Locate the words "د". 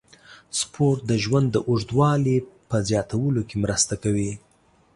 1.07-1.11, 1.51-1.57